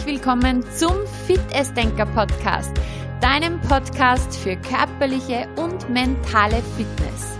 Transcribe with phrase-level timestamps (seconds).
[0.00, 0.94] Herzlich willkommen zum
[1.26, 1.42] Fit
[1.76, 2.72] Denker Podcast,
[3.20, 7.36] deinem Podcast für körperliche und mentale Fitness.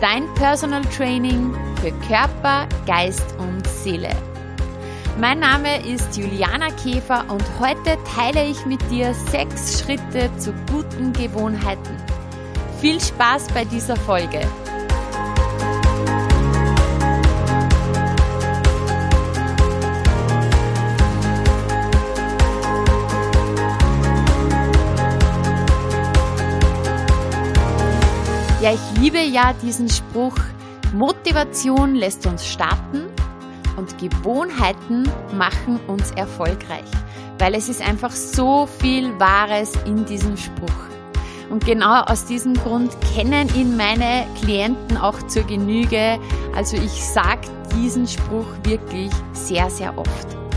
[0.00, 4.10] Dein Personal Training für Körper, Geist und Seele.
[5.18, 11.12] Mein Name ist Juliana Käfer und heute teile ich mit dir sechs Schritte zu guten
[11.12, 11.96] Gewohnheiten.
[12.80, 14.46] Viel Spaß bei dieser Folge!
[29.00, 30.36] Liebe ja diesen Spruch,
[30.92, 33.04] Motivation lässt uns starten
[33.76, 36.90] und Gewohnheiten machen uns erfolgreich,
[37.38, 40.68] weil es ist einfach so viel Wahres in diesem Spruch.
[41.50, 46.18] Und genau aus diesem Grund kennen ihn meine Klienten auch zur Genüge.
[46.54, 50.47] Also ich sage diesen Spruch wirklich sehr, sehr oft.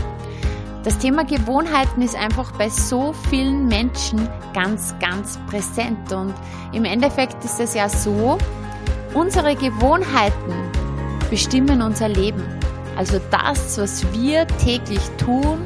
[0.84, 6.12] Das Thema Gewohnheiten ist einfach bei so vielen Menschen ganz, ganz präsent.
[6.12, 6.34] Und
[6.72, 8.36] im Endeffekt ist es ja so,
[9.14, 10.52] unsere Gewohnheiten
[11.30, 12.42] bestimmen unser Leben.
[12.96, 15.58] Also das, was wir täglich tun,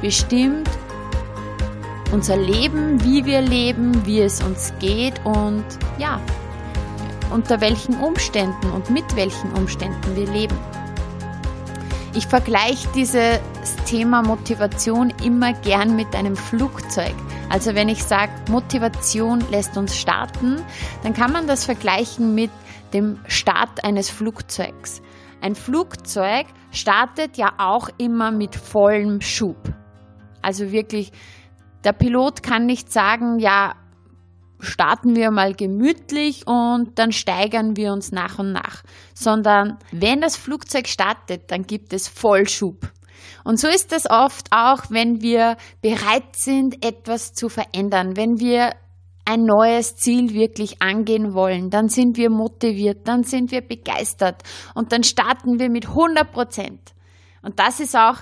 [0.00, 0.68] bestimmt
[2.10, 5.64] unser Leben, wie wir leben, wie es uns geht und
[5.98, 6.20] ja,
[7.30, 10.56] unter welchen Umständen und mit welchen Umständen wir leben.
[12.14, 13.40] Ich vergleiche dieses
[13.84, 17.14] Thema Motivation immer gern mit einem Flugzeug.
[17.50, 20.62] Also wenn ich sage, Motivation lässt uns starten,
[21.02, 22.50] dann kann man das vergleichen mit
[22.92, 25.02] dem Start eines Flugzeugs.
[25.40, 29.56] Ein Flugzeug startet ja auch immer mit vollem Schub.
[30.40, 31.12] Also wirklich,
[31.84, 33.74] der Pilot kann nicht sagen, ja,
[34.60, 38.82] starten wir mal gemütlich und dann steigern wir uns nach und nach,
[39.14, 42.90] sondern wenn das Flugzeug startet, dann gibt es Vollschub.
[43.44, 48.72] Und so ist es oft auch, wenn wir bereit sind, etwas zu verändern, wenn wir
[49.26, 54.42] ein neues Ziel wirklich angehen wollen, dann sind wir motiviert, dann sind wir begeistert
[54.74, 56.94] und dann starten wir mit 100 Prozent.
[57.42, 58.18] Und das ist auch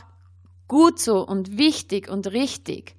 [0.69, 2.95] gut so und wichtig und richtig,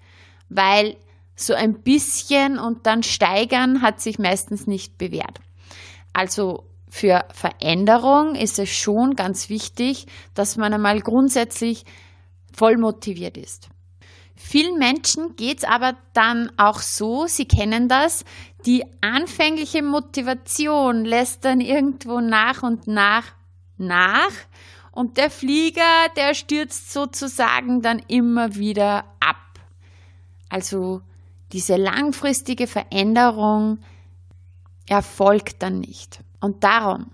[0.49, 0.95] weil
[1.35, 5.39] so ein bisschen und dann steigern hat sich meistens nicht bewährt.
[6.13, 10.05] Also für Veränderung ist es schon ganz wichtig,
[10.35, 11.85] dass man einmal grundsätzlich
[12.53, 13.69] voll motiviert ist.
[14.35, 18.25] Vielen Menschen geht es aber dann auch so, sie kennen das,
[18.65, 23.33] die anfängliche Motivation lässt dann irgendwo nach und nach
[23.77, 24.31] nach
[24.91, 29.37] und der Flieger, der stürzt sozusagen dann immer wieder ab.
[30.49, 31.01] Also
[31.51, 33.79] diese langfristige Veränderung
[34.87, 36.19] erfolgt dann nicht.
[36.39, 37.07] Und darum,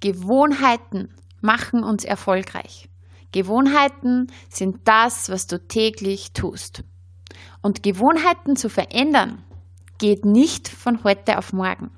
[0.00, 2.88] Gewohnheiten machen uns erfolgreich.
[3.36, 6.84] Gewohnheiten sind das, was du täglich tust.
[7.60, 9.44] Und Gewohnheiten zu verändern,
[9.98, 11.90] geht nicht von heute auf morgen.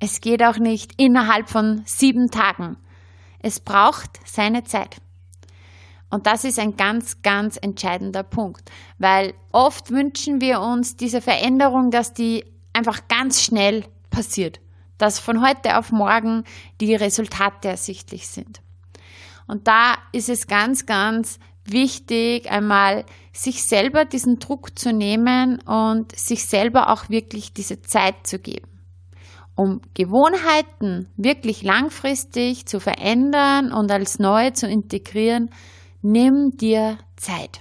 [0.00, 2.78] Es geht auch nicht innerhalb von sieben Tagen.
[3.40, 4.96] Es braucht seine Zeit.
[6.08, 11.90] Und das ist ein ganz, ganz entscheidender Punkt, weil oft wünschen wir uns diese Veränderung,
[11.90, 14.58] dass die einfach ganz schnell passiert,
[14.96, 16.44] dass von heute auf morgen
[16.80, 18.62] die Resultate ersichtlich sind.
[19.48, 26.14] Und da ist es ganz, ganz wichtig, einmal sich selber diesen Druck zu nehmen und
[26.16, 28.68] sich selber auch wirklich diese Zeit zu geben.
[29.54, 35.50] Um Gewohnheiten wirklich langfristig zu verändern und als neue zu integrieren,
[36.00, 37.60] nimm dir Zeit.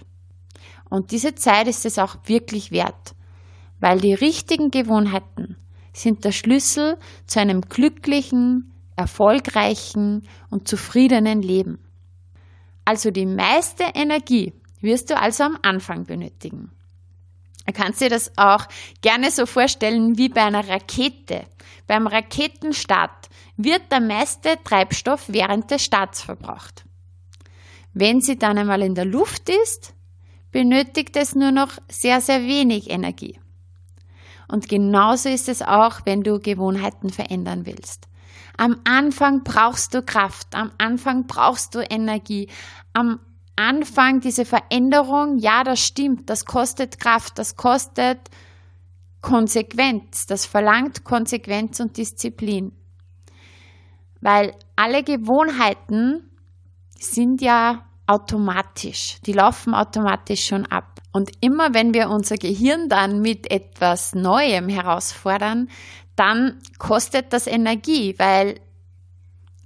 [0.90, 3.16] Und diese Zeit ist es auch wirklich wert,
[3.80, 5.58] weil die richtigen Gewohnheiten
[5.94, 11.80] sind der Schlüssel zu einem glücklichen, erfolgreichen und zufriedenen Leben.
[12.84, 16.72] Also die meiste Energie wirst du also am Anfang benötigen.
[17.66, 18.66] Du kannst dir das auch
[19.02, 21.46] gerne so vorstellen wie bei einer Rakete.
[21.86, 26.86] Beim Raketenstart wird der meiste Treibstoff während des Starts verbraucht.
[27.94, 29.94] Wenn sie dann einmal in der Luft ist,
[30.52, 33.40] benötigt es nur noch sehr, sehr wenig Energie.
[34.48, 38.08] Und genauso ist es auch, wenn du Gewohnheiten verändern willst.
[38.58, 42.50] Am Anfang brauchst du Kraft, am Anfang brauchst du Energie,
[42.94, 43.20] am
[43.56, 48.20] Anfang diese Veränderung, ja, das stimmt, das kostet Kraft, das kostet
[49.22, 52.72] Konsequenz, das verlangt Konsequenz und Disziplin.
[54.22, 56.30] Weil alle Gewohnheiten
[57.00, 59.18] sind ja automatisch.
[59.26, 61.02] Die laufen automatisch schon ab.
[61.12, 65.70] Und immer wenn wir unser Gehirn dann mit etwas Neuem herausfordern,
[66.18, 68.60] dann kostet das Energie, weil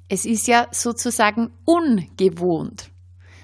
[0.07, 2.91] es ist ja sozusagen ungewohnt.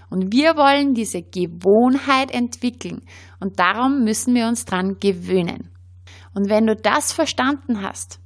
[0.10, 3.02] Und wir wollen diese Gewohnheit entwickeln.
[3.40, 5.70] Und darum müssen wir uns dran gewöhnen.
[6.34, 8.20] Und wenn du das verstanden hast,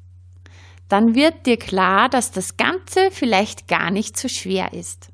[0.89, 5.09] dann wird dir klar, dass das Ganze vielleicht gar nicht so schwer ist.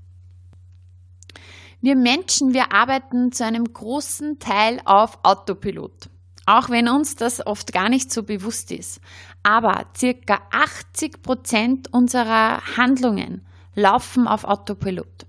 [1.79, 6.09] Wir Menschen, wir arbeiten zu einem großen Teil auf Autopilot.
[6.47, 8.99] Auch wenn uns das oft gar nicht so bewusst ist.
[9.43, 13.45] Aber circa 80 Prozent unserer Handlungen
[13.75, 15.25] laufen auf Autopilot.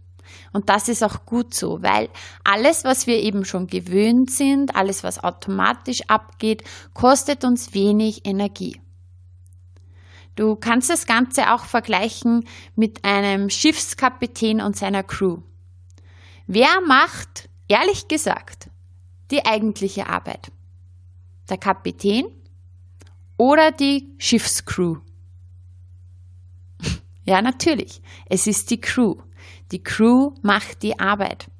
[0.52, 2.08] Und das ist auch gut so, weil
[2.44, 6.64] alles, was wir eben schon gewöhnt sind, alles, was automatisch abgeht,
[6.94, 8.80] kostet uns wenig Energie.
[10.36, 12.46] Du kannst das Ganze auch vergleichen
[12.76, 15.38] mit einem Schiffskapitän und seiner Crew.
[16.46, 18.70] Wer macht, ehrlich gesagt,
[19.30, 20.52] die eigentliche Arbeit?
[21.50, 22.26] Der Kapitän
[23.38, 24.96] oder die Schiffscrew?
[27.24, 28.02] ja, natürlich.
[28.28, 29.14] Es ist die Crew.
[29.72, 31.50] Die Crew macht die Arbeit.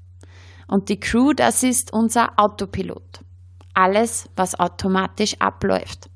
[0.67, 3.25] Und die Crew, das ist unser Autopilot.
[3.73, 6.11] Alles, was automatisch abläuft.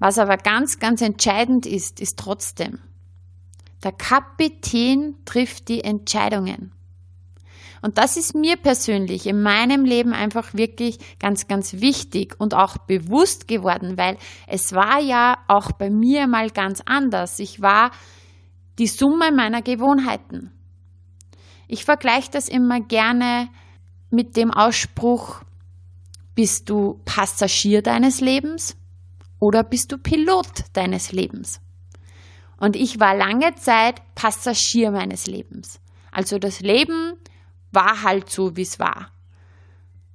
[0.00, 2.80] Was aber ganz, ganz entscheidend ist, ist trotzdem,
[3.84, 6.72] der Kapitän trifft die Entscheidungen.
[7.82, 12.78] Und das ist mir persönlich in meinem Leben einfach wirklich ganz, ganz wichtig und auch
[12.78, 17.40] bewusst geworden, weil es war ja auch bei mir mal ganz anders.
[17.40, 17.90] Ich war
[18.78, 20.52] die Summe meiner Gewohnheiten.
[21.66, 23.48] Ich vergleiche das immer gerne
[24.10, 25.42] mit dem Ausspruch,
[26.34, 28.76] bist du Passagier deines Lebens
[29.38, 31.60] oder bist du Pilot deines Lebens?
[32.58, 35.80] Und ich war lange Zeit Passagier meines Lebens.
[36.12, 37.14] Also das Leben
[37.72, 39.10] war halt so, wie es war.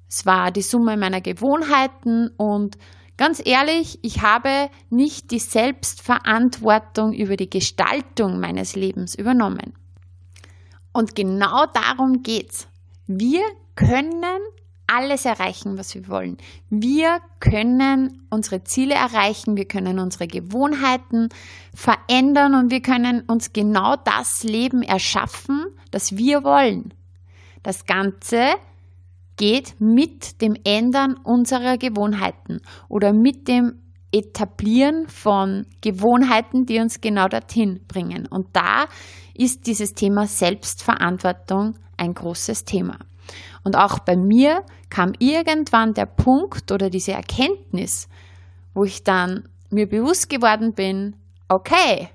[0.09, 2.77] Es war die Summe meiner Gewohnheiten und
[3.17, 9.73] ganz ehrlich, ich habe nicht die Selbstverantwortung über die Gestaltung meines Lebens übernommen.
[10.93, 12.67] Und genau darum geht's.
[13.05, 13.43] Wir
[13.75, 14.39] können
[14.87, 16.37] alles erreichen, was wir wollen.
[16.69, 21.29] Wir können unsere Ziele erreichen, wir können unsere Gewohnheiten
[21.75, 26.93] verändern und wir können uns genau das Leben erschaffen, das wir wollen.
[27.63, 28.55] Das Ganze
[29.37, 33.81] geht mit dem Ändern unserer Gewohnheiten oder mit dem
[34.11, 38.25] Etablieren von Gewohnheiten, die uns genau dorthin bringen.
[38.25, 38.85] Und da
[39.33, 42.97] ist dieses Thema Selbstverantwortung ein großes Thema.
[43.63, 48.07] Und auch bei mir kam irgendwann der Punkt oder diese Erkenntnis,
[48.73, 51.15] wo ich dann mir bewusst geworden bin,
[51.49, 52.09] okay,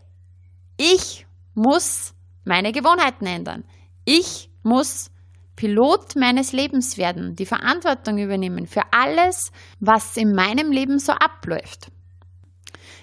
[0.78, 3.64] ich muss meine Gewohnheiten ändern.
[4.04, 5.11] Ich muss
[5.56, 11.90] Pilot meines Lebens werden, die Verantwortung übernehmen für alles, was in meinem Leben so abläuft.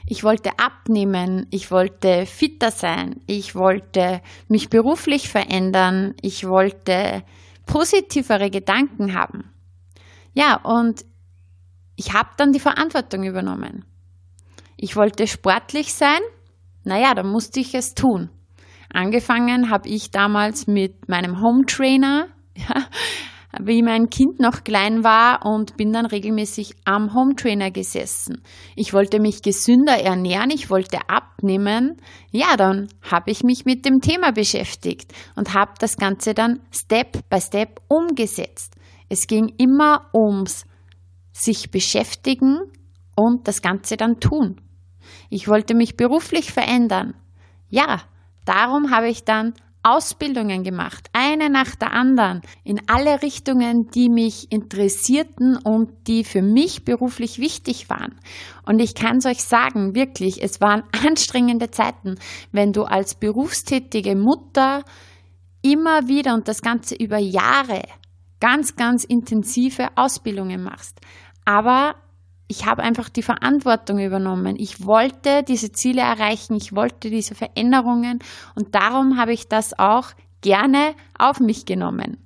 [0.06, 7.24] Ich wollte abnehmen, ich wollte fitter sein, ich wollte mich beruflich verändern, ich wollte
[7.68, 9.52] positivere Gedanken haben.
[10.34, 11.06] Ja, und
[11.96, 13.86] ich habe dann die Verantwortung übernommen.
[14.78, 16.22] Ich wollte sportlich sein,
[16.84, 18.30] naja, dann musste ich es tun.
[18.92, 22.30] Angefangen habe ich damals mit meinem Home Trainer,
[22.70, 22.88] ja,
[23.60, 28.44] wie mein Kind noch klein war und bin dann regelmäßig am Home Trainer gesessen.
[28.76, 31.98] Ich wollte mich gesünder ernähren, ich wollte abnehmen.
[32.32, 37.28] Ja, dann habe ich mich mit dem Thema beschäftigt und habe das Ganze dann Step
[37.30, 38.76] by Step umgesetzt.
[39.10, 40.66] Es ging immer ums
[41.32, 42.60] sich beschäftigen
[43.16, 44.62] und das Ganze dann tun.
[45.30, 47.16] Ich wollte mich beruflich verändern.
[47.70, 48.02] Ja,
[48.46, 54.52] darum habe ich dann Ausbildungen gemacht, eine nach der anderen, in alle Richtungen, die mich
[54.52, 58.20] interessierten und die für mich beruflich wichtig waren.
[58.66, 62.16] Und ich kann es euch sagen, wirklich, es waren anstrengende Zeiten,
[62.52, 64.84] wenn du als berufstätige Mutter
[65.62, 67.84] immer wieder und das Ganze über Jahre
[68.40, 71.00] ganz, ganz intensive Ausbildungen machst.
[71.46, 71.96] Aber
[72.50, 74.56] ich habe einfach die Verantwortung übernommen.
[74.58, 78.20] Ich wollte diese Ziele erreichen, ich wollte diese Veränderungen
[78.56, 80.08] und darum habe ich das auch
[80.42, 82.18] gerne auf mich genommen.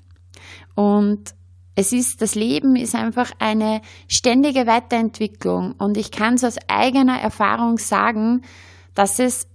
[0.75, 1.36] Und
[1.75, 7.20] es ist, das Leben ist einfach eine ständige Weiterentwicklung und ich kann es aus eigener
[7.20, 8.44] Erfahrung sagen,
[8.96, 9.48] dass es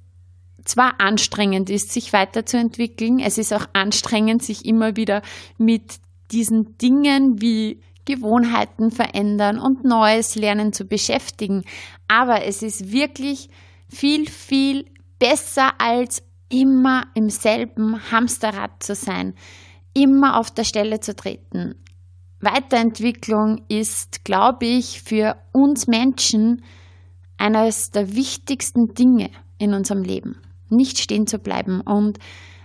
[0.64, 5.22] zwar anstrengend ist, sich weiterzuentwickeln, es ist auch anstrengend, sich immer wieder
[5.56, 11.62] mit diesen Dingen wie Gewohnheiten verändern und Neues lernen zu beschäftigen.
[12.08, 13.50] Aber es ist wirklich
[13.90, 14.86] viel, viel
[15.18, 19.34] besser als immer im selben Hamsterrad zu sein,
[19.92, 21.74] immer auf der Stelle zu treten.
[22.40, 26.62] Weiterentwicklung ist, glaube ich, für uns Menschen
[27.36, 30.40] eines der wichtigsten Dinge in unserem Leben.
[30.70, 32.18] Nicht stehen zu bleiben und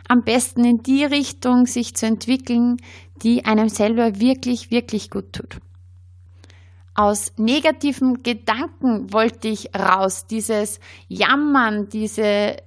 [0.08, 2.78] am besten in die Richtung sich zu entwickeln,
[3.22, 5.60] die einem selber wirklich, wirklich gut tut.
[6.96, 12.58] Aus negativen Gedanken wollte ich raus, dieses Jammern, diese,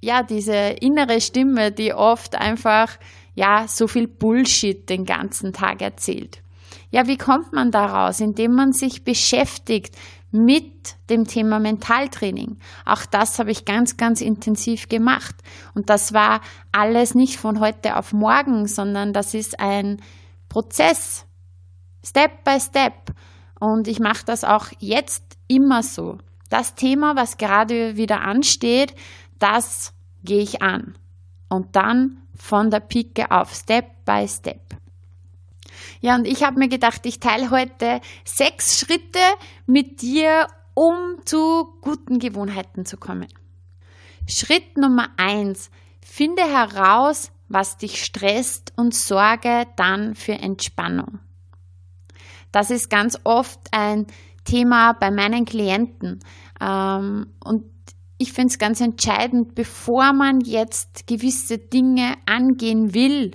[0.00, 2.98] ja, diese innere Stimme, die oft einfach,
[3.34, 6.42] ja, so viel Bullshit den ganzen Tag erzählt.
[6.90, 8.20] Ja, wie kommt man da raus?
[8.20, 9.94] Indem man sich beschäftigt
[10.30, 12.58] mit dem Thema Mentaltraining.
[12.84, 15.34] Auch das habe ich ganz, ganz intensiv gemacht.
[15.74, 16.40] Und das war
[16.72, 20.02] alles nicht von heute auf morgen, sondern das ist ein
[20.48, 21.26] Prozess.
[22.04, 23.14] Step by Step.
[23.58, 26.18] Und ich mache das auch jetzt immer so.
[26.50, 28.94] Das Thema, was gerade wieder ansteht,
[29.38, 29.92] das
[30.22, 30.96] gehe ich an.
[31.48, 34.60] Und dann von der Pike auf, Step by Step.
[36.00, 39.18] Ja, und ich habe mir gedacht, ich teile heute sechs Schritte
[39.66, 43.28] mit dir, um zu guten Gewohnheiten zu kommen.
[44.28, 45.70] Schritt Nummer eins.
[46.00, 51.20] Finde heraus, was dich stresst und sorge dann für Entspannung.
[52.52, 54.06] Das ist ganz oft ein
[54.44, 56.20] Thema bei meinen Klienten.
[56.60, 57.64] Ähm, und
[58.18, 63.32] ich finde es ganz entscheidend, bevor man jetzt gewisse Dinge angehen will,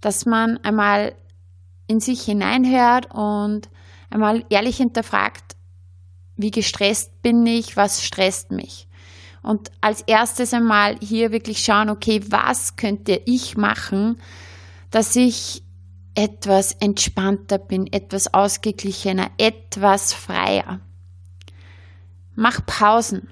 [0.00, 1.14] dass man einmal
[1.86, 3.68] in sich hineinhört und
[4.10, 5.56] einmal ehrlich hinterfragt,
[6.36, 8.88] wie gestresst bin ich, was stresst mich.
[9.42, 14.20] Und als erstes einmal hier wirklich schauen, okay, was könnte ich machen,
[14.90, 15.62] dass ich
[16.16, 20.80] etwas entspannter bin, etwas ausgeglichener, etwas freier.
[22.34, 23.28] Mach Pausen.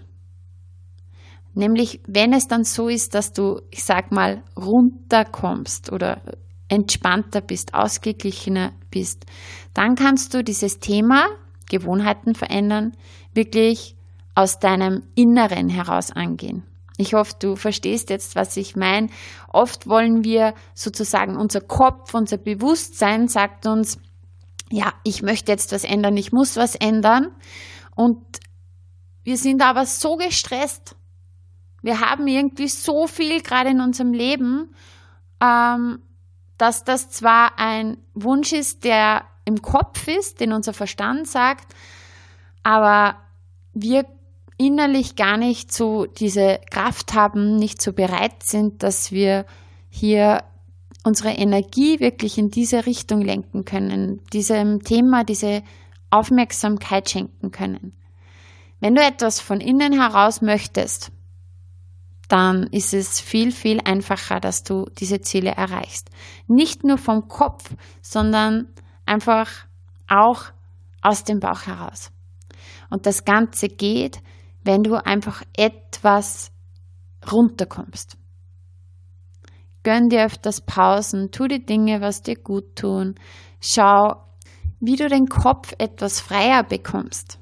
[1.54, 6.20] Nämlich, wenn es dann so ist, dass du, ich sag mal, runterkommst oder
[6.68, 9.26] entspannter bist, ausgeglichener bist,
[9.74, 11.26] dann kannst du dieses Thema
[11.68, 12.92] Gewohnheiten verändern
[13.32, 13.96] wirklich
[14.34, 16.64] aus deinem Inneren heraus angehen.
[16.96, 19.08] Ich hoffe, du verstehst jetzt, was ich meine.
[19.48, 23.98] Oft wollen wir sozusagen, unser Kopf, unser Bewusstsein sagt uns,
[24.70, 27.32] ja, ich möchte jetzt was ändern, ich muss was ändern.
[27.96, 28.22] Und
[29.24, 30.96] wir sind aber so gestresst.
[31.82, 34.74] Wir haben irgendwie so viel gerade in unserem Leben,
[35.40, 36.00] ähm,
[36.58, 41.74] dass das zwar ein Wunsch ist, der im Kopf ist, den unser Verstand sagt,
[42.62, 43.16] aber
[43.74, 44.06] wir
[44.56, 49.46] innerlich gar nicht so diese Kraft haben, nicht so bereit sind, dass wir
[49.90, 50.44] hier
[51.04, 55.62] unsere Energie wirklich in diese Richtung lenken können, diesem Thema diese
[56.10, 57.92] Aufmerksamkeit schenken können.
[58.80, 61.10] Wenn du etwas von innen heraus möchtest,
[62.34, 66.10] dann ist es viel, viel einfacher, dass du diese Ziele erreichst.
[66.48, 67.72] Nicht nur vom Kopf,
[68.02, 68.66] sondern
[69.06, 69.48] einfach
[70.08, 70.46] auch
[71.00, 72.10] aus dem Bauch heraus.
[72.90, 74.20] Und das Ganze geht,
[74.64, 76.50] wenn du einfach etwas
[77.30, 78.16] runterkommst.
[79.84, 83.14] Gönn dir öfters Pausen, tu die Dinge, was dir gut tun.
[83.60, 84.24] Schau,
[84.80, 87.38] wie du den Kopf etwas freier bekommst.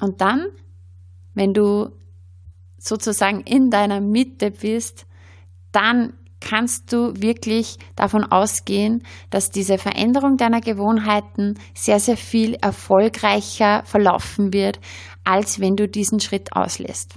[0.00, 0.46] Und dann,
[1.34, 1.90] wenn du
[2.80, 5.06] sozusagen in deiner Mitte bist,
[5.72, 13.82] dann kannst du wirklich davon ausgehen, dass diese Veränderung deiner Gewohnheiten sehr, sehr viel erfolgreicher
[13.84, 14.80] verlaufen wird,
[15.22, 17.14] als wenn du diesen Schritt auslässt.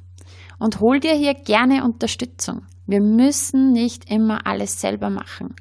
[0.59, 2.63] Und hol dir hier gerne Unterstützung.
[2.85, 5.55] Wir müssen nicht immer alles selber machen.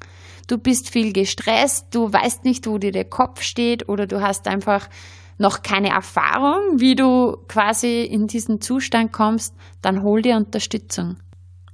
[0.47, 4.47] Du bist viel gestresst, du weißt nicht, wo dir der Kopf steht oder du hast
[4.47, 4.89] einfach
[5.37, 11.17] noch keine Erfahrung, wie du quasi in diesen Zustand kommst, dann hol dir Unterstützung.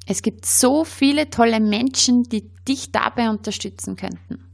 [0.06, 4.46] Es gibt so viele tolle Menschen, die dich dabei unterstützen könnten.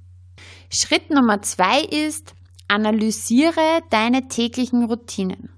[0.69, 2.35] Schritt Nummer zwei ist,
[2.67, 5.49] analysiere deine täglichen Routinen.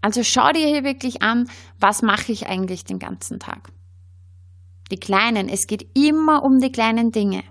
[0.00, 1.48] Also schau dir hier wirklich an,
[1.78, 3.72] was mache ich eigentlich den ganzen Tag.
[4.90, 7.42] Die kleinen, es geht immer um die kleinen Dinge.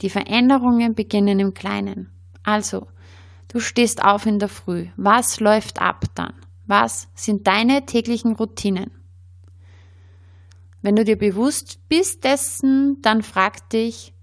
[0.00, 2.10] Die Veränderungen beginnen im Kleinen.
[2.42, 2.88] Also,
[3.52, 4.88] du stehst auf in der Früh.
[4.96, 6.32] Was läuft ab dann?
[6.66, 8.90] Was sind deine täglichen Routinen?
[10.80, 14.14] Wenn du dir bewusst bist dessen, dann frag dich,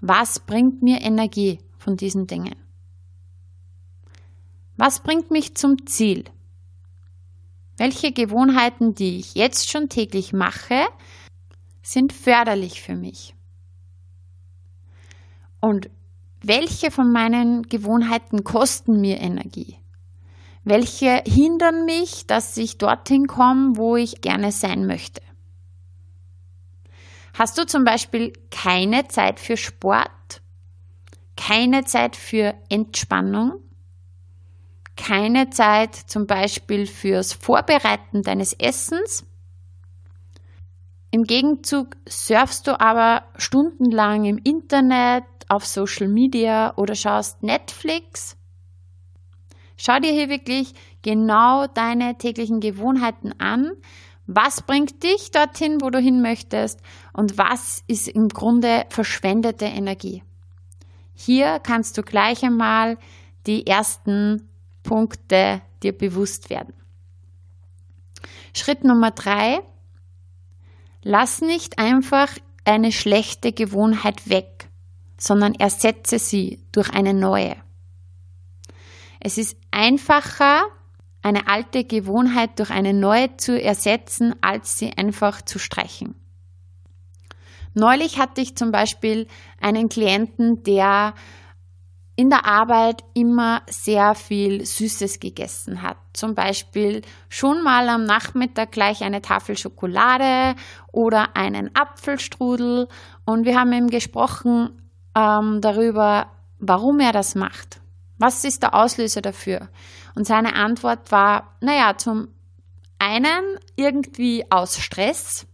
[0.00, 2.56] was bringt mir Energie von diesen Dingen?
[4.76, 6.24] Was bringt mich zum Ziel?
[7.76, 10.86] Welche Gewohnheiten, die ich jetzt schon täglich mache,
[11.82, 13.34] sind förderlich für mich?
[15.60, 15.90] Und
[16.42, 19.78] welche von meinen Gewohnheiten kosten mir Energie?
[20.64, 25.22] Welche hindern mich, dass ich dorthin komme, wo ich gerne sein möchte?
[27.34, 30.42] Hast du zum Beispiel keine Zeit für Sport,
[31.36, 33.60] keine Zeit für Entspannung,
[34.96, 39.24] keine Zeit zum Beispiel fürs Vorbereiten deines Essens?
[41.10, 48.36] Im Gegenzug surfst du aber stundenlang im Internet, auf Social Media oder schaust Netflix.
[49.76, 53.72] Schau dir hier wirklich genau deine täglichen Gewohnheiten an.
[54.26, 56.80] Was bringt dich dorthin, wo du hin möchtest
[57.12, 60.22] und was ist im Grunde verschwendete Energie?
[61.14, 62.98] Hier kannst du gleich einmal
[63.46, 64.48] die ersten
[64.82, 66.74] Punkte dir bewusst werden.
[68.54, 69.60] Schritt Nummer drei.
[71.02, 72.28] Lass nicht einfach
[72.64, 74.67] eine schlechte Gewohnheit weg,
[75.18, 77.56] sondern ersetze sie durch eine neue.
[79.20, 80.62] Es ist einfacher,
[81.22, 86.14] eine alte Gewohnheit durch eine neue zu ersetzen, als sie einfach zu streichen.
[87.74, 89.26] Neulich hatte ich zum Beispiel
[89.60, 91.14] einen Klienten, der
[92.16, 95.98] in der Arbeit immer sehr viel Süßes gegessen hat.
[96.12, 100.58] Zum Beispiel schon mal am Nachmittag gleich eine Tafel Schokolade
[100.90, 102.88] oder einen Apfelstrudel.
[103.24, 104.87] Und wir haben eben gesprochen
[105.18, 106.26] ähm, darüber,
[106.58, 107.80] warum er das macht.
[108.18, 109.68] Was ist der Auslöser dafür?
[110.14, 112.28] Und seine Antwort war, naja, zum
[112.98, 115.46] einen irgendwie aus Stress,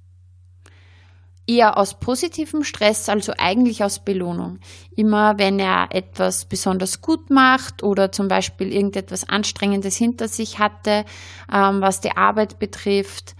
[1.46, 4.60] eher aus positivem Stress, also eigentlich aus Belohnung.
[4.96, 11.04] Immer wenn er etwas besonders gut macht oder zum Beispiel irgendetwas Anstrengendes hinter sich hatte,
[11.52, 13.36] ähm, was die Arbeit betrifft,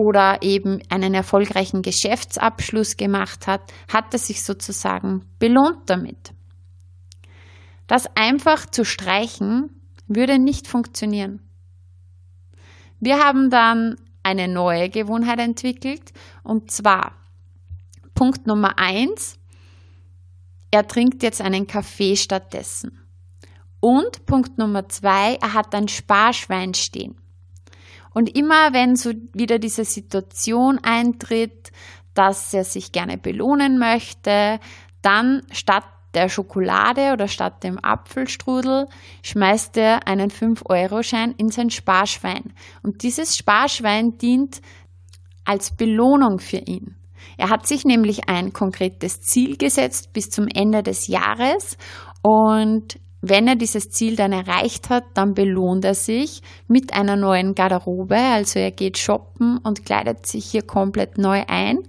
[0.00, 3.60] oder eben einen erfolgreichen Geschäftsabschluss gemacht hat,
[3.92, 6.32] hat er sich sozusagen belohnt damit.
[7.86, 9.68] Das einfach zu streichen
[10.06, 11.42] würde nicht funktionieren.
[12.98, 16.12] Wir haben dann eine neue Gewohnheit entwickelt
[16.44, 17.16] und zwar
[18.14, 19.38] Punkt Nummer eins,
[20.70, 22.98] er trinkt jetzt einen Kaffee stattdessen.
[23.80, 27.19] Und Punkt Nummer zwei, er hat ein Sparschwein stehen.
[28.12, 31.70] Und immer wenn so wieder diese Situation eintritt,
[32.14, 34.58] dass er sich gerne belohnen möchte,
[35.02, 38.86] dann statt der Schokolade oder statt dem Apfelstrudel
[39.22, 42.52] schmeißt er einen 5-Euro-Schein in sein Sparschwein.
[42.82, 44.60] Und dieses Sparschwein dient
[45.44, 46.96] als Belohnung für ihn.
[47.36, 51.76] Er hat sich nämlich ein konkretes Ziel gesetzt bis zum Ende des Jahres
[52.22, 57.54] und wenn er dieses Ziel dann erreicht hat, dann belohnt er sich mit einer neuen
[57.54, 58.16] Garderobe.
[58.16, 61.80] Also er geht shoppen und kleidet sich hier komplett neu ein.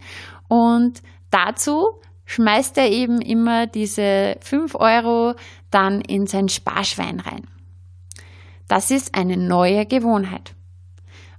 [0.50, 5.36] Und dazu schmeißt er eben immer diese 5 Euro
[5.70, 7.48] dann in sein Sparschwein rein.
[8.68, 10.54] Das ist eine neue Gewohnheit.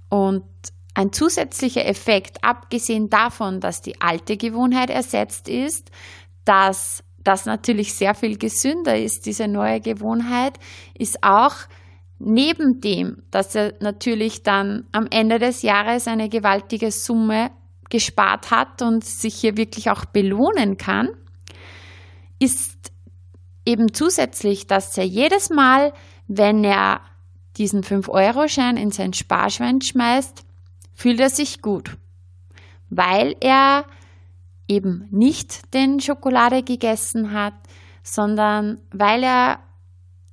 [0.09, 0.43] Und
[0.95, 5.89] ein zusätzlicher Effekt, abgesehen davon, dass die alte Gewohnheit ersetzt ist,
[6.45, 10.59] dass das natürlich sehr viel gesünder ist, diese neue Gewohnheit,
[10.97, 11.55] ist auch
[12.19, 17.51] neben dem, dass er natürlich dann am Ende des Jahres eine gewaltige Summe
[17.89, 21.09] gespart hat und sich hier wirklich auch belohnen kann,
[22.39, 22.91] ist
[23.65, 25.93] eben zusätzlich, dass er jedes Mal,
[26.27, 27.01] wenn er
[27.57, 30.43] diesen 5-Euro-Schein in sein Sparschwein schmeißt,
[30.93, 31.97] fühlt er sich gut,
[32.89, 33.85] weil er
[34.67, 37.53] eben nicht den Schokolade gegessen hat,
[38.03, 39.59] sondern weil er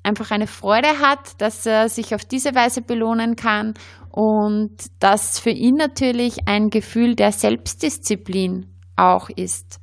[0.02, 3.74] einfach eine Freude hat, dass er sich auf diese Weise belohnen kann
[4.10, 8.66] und das für ihn natürlich ein Gefühl der Selbstdisziplin
[8.96, 9.80] auch ist.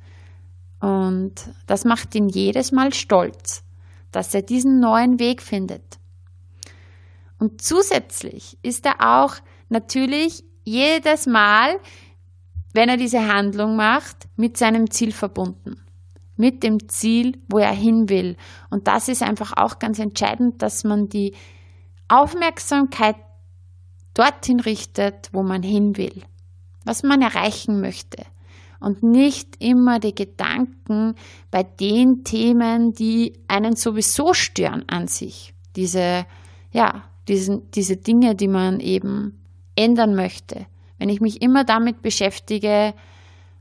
[0.80, 1.34] Und
[1.66, 3.64] das macht ihn jedes Mal stolz,
[4.12, 5.98] dass er diesen neuen Weg findet.
[7.38, 9.34] Und zusätzlich ist er auch
[9.68, 11.78] natürlich jedes Mal,
[12.72, 15.80] wenn er diese Handlung macht, mit seinem Ziel verbunden.
[16.36, 18.36] Mit dem Ziel, wo er hin will.
[18.70, 21.34] Und das ist einfach auch ganz entscheidend, dass man die
[22.08, 23.16] Aufmerksamkeit
[24.14, 26.22] dorthin richtet, wo man hin will,
[26.84, 28.24] was man erreichen möchte.
[28.80, 31.14] Und nicht immer die Gedanken
[31.50, 35.52] bei den Themen, die einen sowieso stören an sich.
[35.74, 36.26] Diese,
[36.70, 40.66] ja, diesen, diese Dinge, die man eben ändern möchte,
[40.98, 42.94] wenn ich mich immer damit beschäftige,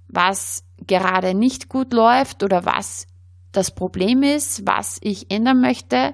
[0.07, 3.07] was gerade nicht gut läuft oder was
[3.51, 6.13] das Problem ist, was ich ändern möchte,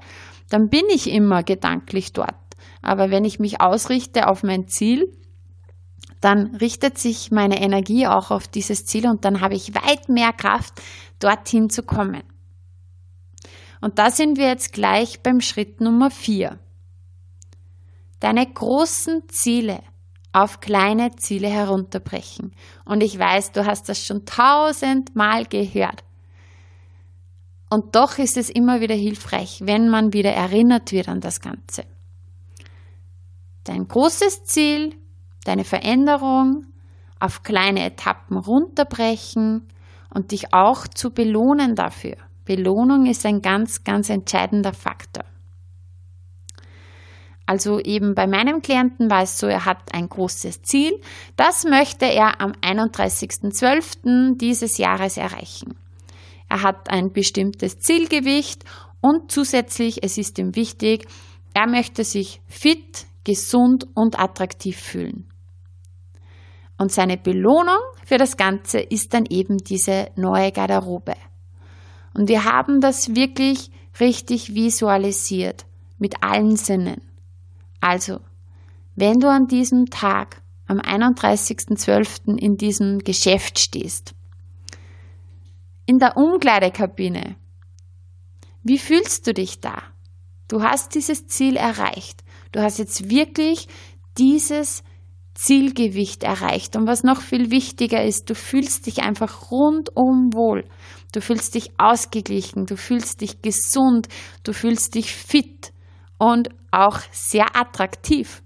[0.50, 2.36] dann bin ich immer gedanklich dort.
[2.82, 5.12] Aber wenn ich mich ausrichte auf mein Ziel,
[6.22, 10.32] dann richtet sich meine Energie auch auf dieses Ziel und dann habe ich weit mehr
[10.32, 10.82] Kraft,
[11.20, 12.24] dorthin zu kommen.
[13.82, 16.60] Und da sind wir jetzt gleich beim Schritt Nummer vier.
[18.22, 19.82] Deine großen Ziele
[20.34, 22.54] auf kleine Ziele herunterbrechen.
[22.86, 26.04] Und ich weiß, du hast das schon tausendmal gehört.
[27.70, 31.86] Und doch ist es immer wieder hilfreich, wenn man wieder erinnert wird an das Ganze.
[33.64, 34.96] Dein großes Ziel,
[35.46, 36.66] deine Veränderung
[37.20, 39.68] auf kleine Etappen runterbrechen
[40.14, 42.18] und dich auch zu belohnen dafür.
[42.46, 45.24] Belohnung ist ein ganz, ganz entscheidender Faktor.
[47.46, 51.00] Also eben bei meinem Klienten war es so, er hat ein großes Ziel.
[51.36, 54.38] Das möchte er am 31.12.
[54.38, 55.76] dieses Jahres erreichen.
[56.50, 58.64] Er hat ein bestimmtes Zielgewicht
[59.02, 61.06] und zusätzlich, es ist ihm wichtig,
[61.54, 65.30] er möchte sich fit, gesund und attraktiv fühlen.
[66.78, 71.16] Und seine Belohnung für das Ganze ist dann eben diese neue Garderobe.
[72.14, 75.66] Und wir haben das wirklich richtig visualisiert
[75.98, 77.02] mit allen Sinnen.
[77.84, 78.22] Also,
[78.96, 82.40] wenn du an diesem Tag, am 31.12.
[82.40, 84.16] in diesem Geschäft stehst,
[85.86, 87.36] in der Umkleidekabine,
[88.64, 89.84] wie fühlst du dich da?
[90.48, 92.24] Du hast dieses Ziel erreicht.
[92.54, 93.68] Du hast jetzt wirklich
[94.18, 94.86] dieses
[95.34, 96.78] Zielgewicht erreicht.
[96.78, 100.64] Und was noch viel wichtiger ist, du fühlst dich einfach rundum wohl.
[101.12, 104.08] Du fühlst dich ausgeglichen, du fühlst dich gesund,
[104.44, 105.74] du fühlst dich fit
[106.18, 108.44] und auch sehr attraktiv.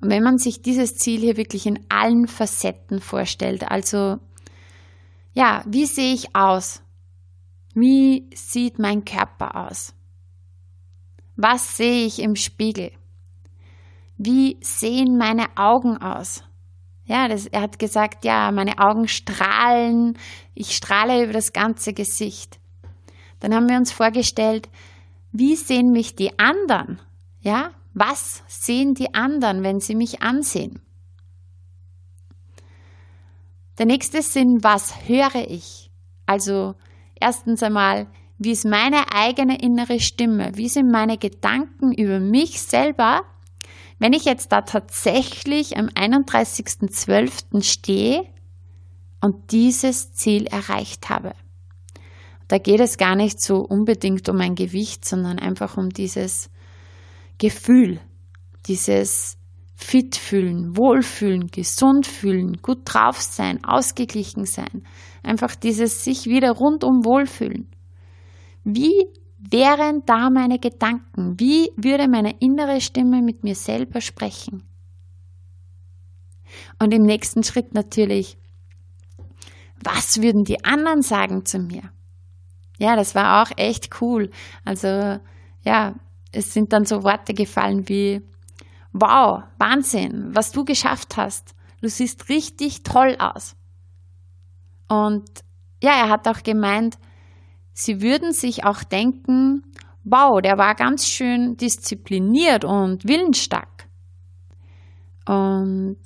[0.00, 4.18] Und wenn man sich dieses Ziel hier wirklich in allen Facetten vorstellt, also
[5.32, 6.82] ja, wie sehe ich aus?
[7.74, 9.94] Wie sieht mein Körper aus?
[11.36, 12.92] Was sehe ich im Spiegel?
[14.16, 16.44] Wie sehen meine Augen aus?
[17.04, 20.18] Ja, das, er hat gesagt, ja, meine Augen strahlen,
[20.54, 22.60] ich strahle über das ganze Gesicht.
[23.40, 24.68] Dann haben wir uns vorgestellt,
[25.32, 27.00] wie sehen mich die anderen?
[27.40, 30.80] Ja, was sehen die anderen, wenn sie mich ansehen?
[33.78, 35.90] Der nächste Sinn, was höre ich?
[36.26, 36.74] Also
[37.18, 40.52] erstens einmal, wie ist meine eigene innere Stimme?
[40.54, 43.22] Wie sind meine Gedanken über mich selber?
[43.98, 47.62] Wenn ich jetzt da tatsächlich am 31.12.
[47.62, 48.24] stehe
[49.20, 51.34] und dieses Ziel erreicht habe.
[52.50, 56.50] Da geht es gar nicht so unbedingt um ein Gewicht, sondern einfach um dieses
[57.38, 58.00] Gefühl,
[58.66, 59.38] dieses
[59.76, 64.82] fit fühlen, wohlfühlen, gesund fühlen, gut drauf sein, ausgeglichen sein.
[65.22, 67.70] Einfach dieses sich wieder rundum wohlfühlen.
[68.64, 69.06] Wie
[69.38, 71.38] wären da meine Gedanken?
[71.38, 74.64] Wie würde meine innere Stimme mit mir selber sprechen?
[76.80, 78.36] Und im nächsten Schritt natürlich,
[79.84, 81.92] was würden die anderen sagen zu mir?
[82.80, 84.30] Ja, das war auch echt cool.
[84.64, 85.20] Also,
[85.62, 85.94] ja,
[86.32, 88.22] es sind dann so Worte gefallen wie,
[88.92, 91.54] wow, Wahnsinn, was du geschafft hast.
[91.82, 93.54] Du siehst richtig toll aus.
[94.88, 95.28] Und
[95.82, 96.96] ja, er hat auch gemeint,
[97.74, 99.62] sie würden sich auch denken,
[100.04, 103.88] wow, der war ganz schön diszipliniert und willensstark.
[105.26, 105.98] Und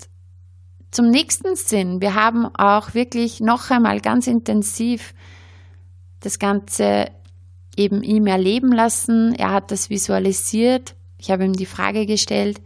[0.91, 5.15] zum nächsten Sinn, wir haben auch wirklich noch einmal ganz intensiv
[6.25, 7.11] das Ganze
[7.77, 9.35] eben ihm erleben lassen.
[9.35, 10.95] Er hat das visualisiert.
[11.19, 12.61] Ich habe ihm die Frage gestellt,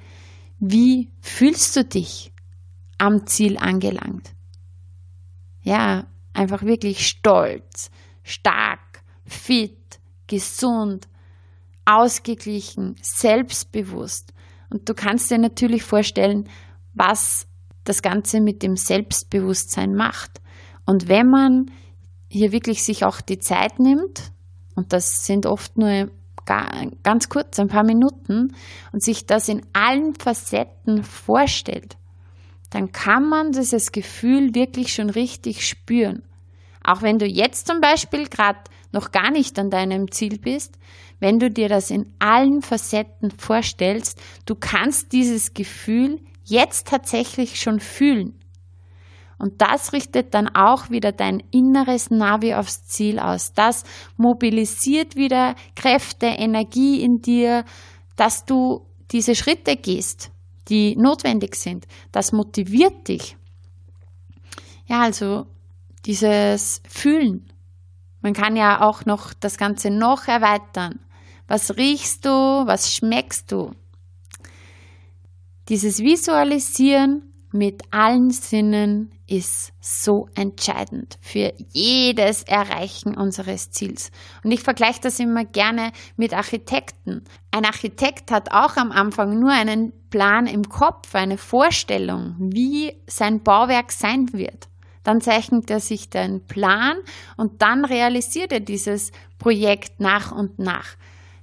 [0.59, 2.33] wie fühlst du dich
[2.99, 4.33] am Ziel angelangt?
[5.63, 7.91] Ja, einfach wirklich stolz,
[8.23, 11.09] stark, fit, gesund,
[11.85, 14.33] ausgeglichen, selbstbewusst.
[14.71, 16.49] Und du kannst dir natürlich vorstellen,
[16.95, 17.47] was
[17.85, 20.43] das Ganze mit dem Selbstbewusstsein macht.
[20.85, 21.71] Und wenn man
[22.29, 24.33] hier wirklich sich auch die Zeit nimmt,
[24.75, 26.11] und das sind oft nur
[27.03, 28.55] ganz kurz, ein paar Minuten,
[28.93, 31.97] und sich das in allen Facetten vorstellt,
[32.71, 36.23] dann kann man dieses Gefühl wirklich schon richtig spüren.
[36.83, 38.61] Auch wenn du jetzt zum Beispiel gerade
[38.93, 40.79] noch gar nicht an deinem Ziel bist,
[41.21, 47.81] wenn du dir das in allen Facetten vorstellst, du kannst dieses Gefühl jetzt tatsächlich schon
[47.81, 48.39] fühlen.
[49.39, 53.53] Und das richtet dann auch wieder dein inneres Navi aufs Ziel aus.
[53.53, 53.85] Das
[54.17, 57.65] mobilisiert wieder Kräfte, Energie in dir,
[58.17, 60.33] dass du diese Schritte gehst,
[60.69, 61.87] die notwendig sind.
[62.11, 63.37] Das motiviert dich.
[64.87, 65.47] Ja, also
[66.05, 67.47] dieses Fühlen.
[68.21, 70.99] Man kann ja auch noch das Ganze noch erweitern.
[71.47, 72.31] Was riechst du?
[72.31, 73.71] Was schmeckst du?
[75.69, 77.23] Dieses Visualisieren
[77.53, 84.11] mit allen Sinnen ist so entscheidend für jedes Erreichen unseres Ziels.
[84.43, 87.25] Und ich vergleiche das immer gerne mit Architekten.
[87.51, 93.43] Ein Architekt hat auch am Anfang nur einen Plan im Kopf, eine Vorstellung, wie sein
[93.43, 94.69] Bauwerk sein wird.
[95.05, 96.97] Dann zeichnet er sich den Plan
[97.37, 100.97] und dann realisiert er dieses Projekt nach und nach.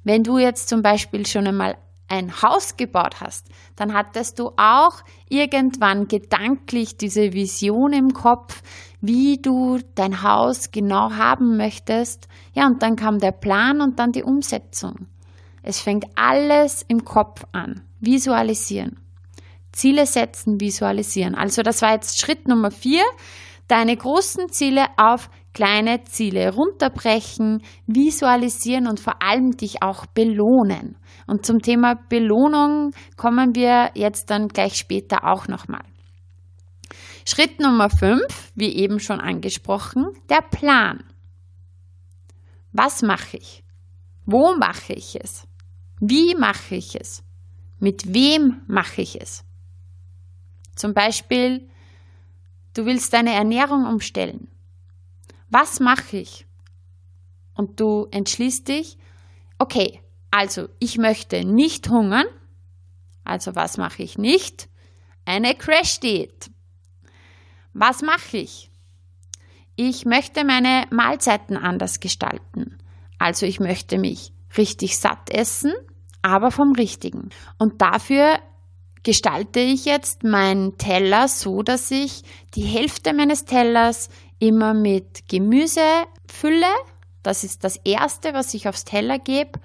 [0.03, 5.01] Wenn du jetzt zum Beispiel schon einmal ein Haus gebaut hast, dann hattest du auch
[5.29, 8.61] irgendwann gedanklich diese Vision im Kopf,
[9.01, 12.27] wie du dein Haus genau haben möchtest.
[12.53, 15.07] Ja, und dann kam der Plan und dann die Umsetzung.
[15.63, 17.81] Es fängt alles im Kopf an.
[17.99, 18.99] Visualisieren.
[19.71, 21.35] Ziele setzen, visualisieren.
[21.35, 23.03] Also das war jetzt Schritt Nummer vier.
[23.67, 30.97] Deine großen Ziele auf kleine Ziele runterbrechen, visualisieren und vor allem dich auch belohnen.
[31.27, 35.83] Und zum Thema Belohnung kommen wir jetzt dann gleich später auch nochmal.
[37.25, 41.03] Schritt Nummer 5, wie eben schon angesprochen, der Plan.
[42.71, 43.63] Was mache ich?
[44.25, 45.47] Wo mache ich es?
[45.99, 47.23] Wie mache ich es?
[47.79, 49.43] Mit wem mache ich es?
[50.75, 51.67] Zum Beispiel,
[52.73, 54.47] du willst deine Ernährung umstellen.
[55.49, 56.45] Was mache ich?
[57.55, 58.97] Und du entschließt dich,
[59.57, 60.01] okay,
[60.35, 62.27] also ich möchte nicht hungern.
[63.23, 64.67] Also was mache ich nicht?
[65.23, 66.51] Eine Crash-Diät.
[67.71, 68.69] Was mache ich?
[69.77, 72.77] Ich möchte meine Mahlzeiten anders gestalten.
[73.17, 75.71] Also ich möchte mich richtig satt essen,
[76.21, 77.29] aber vom Richtigen.
[77.57, 78.37] Und dafür
[79.03, 82.23] gestalte ich jetzt meinen Teller so, dass ich
[82.55, 86.73] die Hälfte meines Tellers immer mit Gemüse fülle.
[87.23, 89.61] Das ist das Erste, was ich aufs Teller gebe.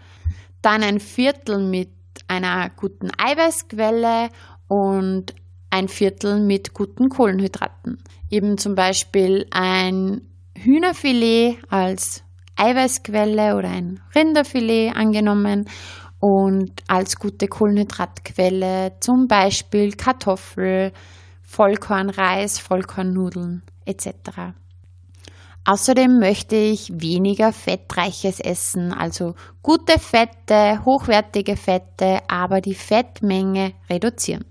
[0.63, 1.91] Dann ein Viertel mit
[2.29, 4.29] einer guten Eiweißquelle
[4.69, 5.35] und
[5.71, 8.03] ein Viertel mit guten Kohlenhydraten.
[8.31, 10.23] Eben zum Beispiel ein
[10.57, 12.23] Hühnerfilet als
[12.57, 15.69] Eiweißquelle oder ein Rinderfilet angenommen
[16.19, 20.93] und als gute Kohlenhydratquelle zum Beispiel Kartoffel,
[21.43, 24.55] Vollkornreis, Vollkornnudeln etc.
[25.65, 34.45] Außerdem möchte ich weniger fettreiches Essen, also gute Fette, hochwertige Fette, aber die Fettmenge reduzieren.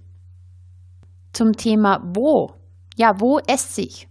[1.33, 2.53] Zum Thema wo.
[2.95, 4.07] Ja, wo esse ich?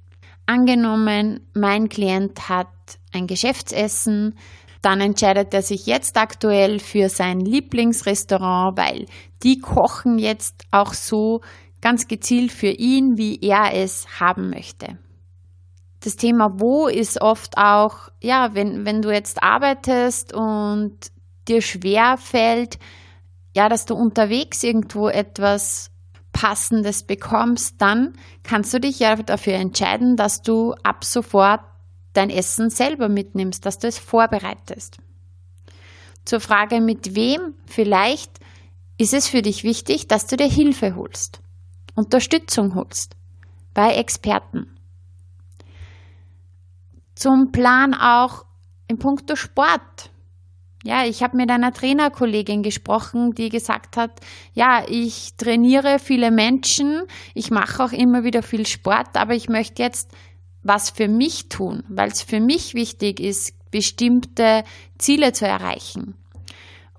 [0.46, 2.68] Angenommen, mein Klient hat
[3.12, 4.36] ein Geschäftsessen,
[4.82, 9.06] dann entscheidet er sich jetzt aktuell für sein Lieblingsrestaurant, weil
[9.42, 11.42] die kochen jetzt auch so
[11.80, 14.98] ganz gezielt für ihn, wie er es haben möchte
[16.00, 20.96] das Thema wo ist oft auch, ja, wenn, wenn du jetzt arbeitest und
[21.48, 22.78] dir schwer fällt,
[23.54, 25.90] ja, dass du unterwegs irgendwo etwas
[26.32, 28.12] Passendes bekommst, dann
[28.44, 31.62] kannst du dich ja dafür entscheiden, dass du ab sofort
[32.12, 34.98] dein Essen selber mitnimmst, dass du es vorbereitest.
[36.24, 38.38] Zur Frage mit wem, vielleicht
[38.98, 41.40] ist es für dich wichtig, dass du dir Hilfe holst,
[41.94, 43.16] Unterstützung holst
[43.74, 44.77] bei Experten
[47.18, 48.44] zum Plan auch
[48.86, 50.10] in puncto Sport.
[50.84, 54.20] Ja, ich habe mit einer Trainerkollegin gesprochen, die gesagt hat,
[54.54, 57.02] ja, ich trainiere viele Menschen,
[57.34, 60.12] ich mache auch immer wieder viel Sport, aber ich möchte jetzt
[60.62, 64.62] was für mich tun, weil es für mich wichtig ist, bestimmte
[64.96, 66.14] Ziele zu erreichen.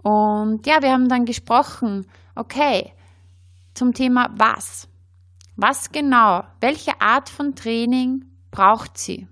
[0.03, 2.05] Und ja, wir haben dann gesprochen,
[2.36, 2.91] okay,
[3.73, 4.89] zum Thema was.
[5.55, 9.27] Was genau, welche Art von Training braucht sie?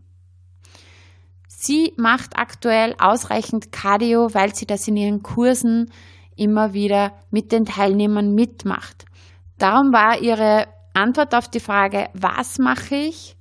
[1.67, 5.91] Sie macht aktuell ausreichend Cardio, weil sie das in ihren Kursen
[6.37, 9.03] immer wieder mit den Teilnehmern mitmacht.
[9.57, 13.35] Darum war ihre Antwort auf die Frage, was mache ich?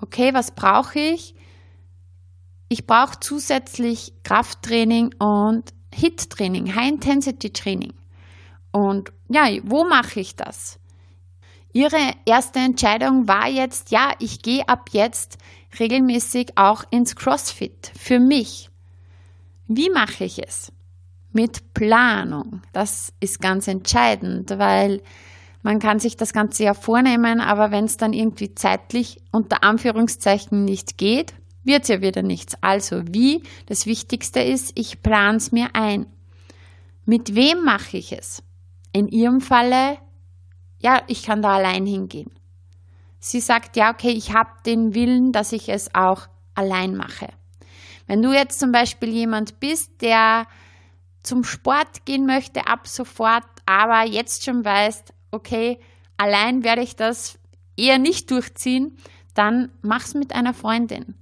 [0.00, 1.34] Okay, was brauche ich?
[2.68, 7.92] Ich brauche zusätzlich Krafttraining und HIT-Training, High-Intensity-Training.
[8.70, 10.78] Und ja, wo mache ich das?
[11.72, 15.38] Ihre erste Entscheidung war jetzt, ja, ich gehe ab jetzt
[15.78, 18.70] regelmäßig auch ins CrossFit für mich.
[19.66, 20.72] Wie mache ich es?
[21.32, 22.62] Mit Planung.
[22.72, 25.02] Das ist ganz entscheidend, weil
[25.62, 30.64] man kann sich das Ganze ja vornehmen, aber wenn es dann irgendwie zeitlich unter Anführungszeichen
[30.64, 31.34] nicht geht,
[31.64, 32.56] wird ja wieder nichts.
[32.60, 33.42] Also wie?
[33.66, 36.06] Das Wichtigste ist, ich plane es mir ein.
[37.06, 38.42] Mit wem mache ich es?
[38.92, 39.98] In Ihrem Falle
[40.84, 42.30] ja, ich kann da allein hingehen.
[43.26, 47.28] Sie sagt, ja, okay, ich habe den Willen, dass ich es auch allein mache.
[48.06, 50.46] Wenn du jetzt zum Beispiel jemand bist, der
[51.22, 55.78] zum Sport gehen möchte ab sofort, aber jetzt schon weißt, okay,
[56.18, 57.38] allein werde ich das
[57.78, 58.98] eher nicht durchziehen,
[59.32, 61.14] dann mach's mit einer Freundin.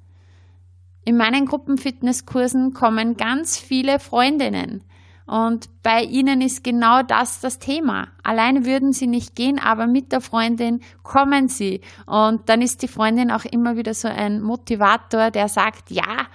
[1.04, 4.82] In meinen Gruppenfitnesskursen kommen ganz viele Freundinnen.
[5.26, 8.08] Und bei ihnen ist genau das das Thema.
[8.22, 11.80] Alleine würden sie nicht gehen, aber mit der Freundin kommen sie.
[12.06, 16.26] Und dann ist die Freundin auch immer wieder so ein Motivator, der sagt, ja,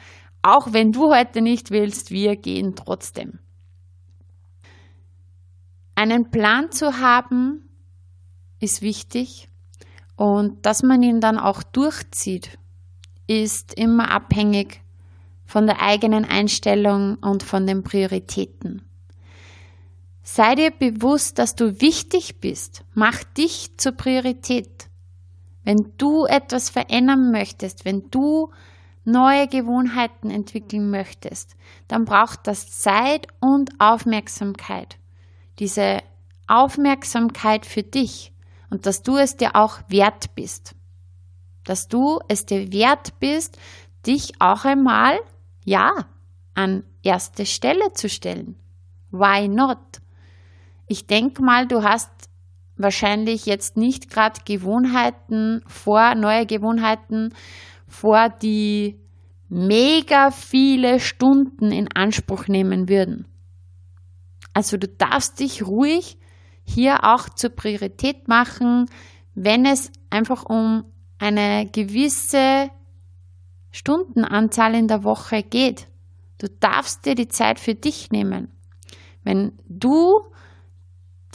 [0.41, 3.39] auch wenn du heute nicht willst, wir gehen trotzdem.
[5.97, 7.63] einen Plan zu haben
[8.59, 9.49] ist wichtig
[10.15, 12.59] und dass man ihn dann auch durchzieht,
[13.25, 14.81] ist immer abhängig
[15.47, 18.83] von der eigenen Einstellung und von den Prioritäten.
[20.21, 22.83] Sei dir bewusst, dass du wichtig bist.
[22.93, 24.89] Mach dich zur Priorität.
[25.63, 28.51] Wenn du etwas verändern möchtest, wenn du
[29.05, 31.55] neue Gewohnheiten entwickeln möchtest,
[31.87, 34.97] dann braucht das Zeit und Aufmerksamkeit.
[35.59, 36.03] Diese
[36.47, 38.33] Aufmerksamkeit für dich
[38.69, 40.75] und dass du es dir auch wert bist.
[41.63, 43.57] Dass du es dir wert bist,
[44.05, 45.19] dich auch einmal,
[45.67, 45.91] ja,
[46.53, 48.55] an erste Stelle zu stellen.
[49.11, 49.99] Why not?
[50.87, 52.09] Ich denke mal, du hast
[52.77, 57.33] wahrscheinlich jetzt nicht gerade Gewohnheiten vor, neue Gewohnheiten
[57.85, 58.97] vor, die
[59.49, 63.27] mega viele Stunden in Anspruch nehmen würden.
[64.53, 66.17] Also du darfst dich ruhig
[66.63, 68.85] hier auch zur Priorität machen,
[69.35, 70.85] wenn es einfach um
[71.19, 72.69] eine gewisse
[73.77, 75.87] Stundenanzahl in der Woche geht.
[76.39, 78.51] Du darfst dir die Zeit für dich nehmen.
[79.23, 80.21] Wenn du